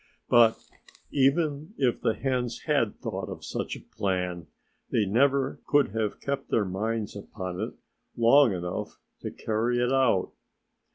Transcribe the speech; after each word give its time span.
But 0.29 0.57
even 1.11 1.75
if 1.77 2.01
the 2.01 2.15
hens 2.15 2.61
had 2.61 2.95
thought 2.95 3.29
of 3.29 3.45
such 3.45 3.75
a 3.75 3.81
plan 3.95 4.47
they 4.91 5.05
never 5.05 5.59
could 5.67 5.89
have 5.93 6.19
kept 6.19 6.49
their 6.49 6.65
minds 6.65 7.15
upon 7.15 7.59
it 7.61 7.73
long 8.17 8.51
enough 8.51 8.97
to 9.19 9.29
carry 9.29 9.77
it 9.77 9.91
out. 9.93 10.31